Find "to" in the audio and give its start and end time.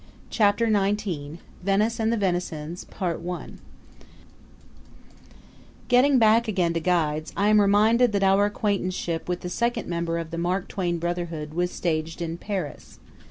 6.73-6.79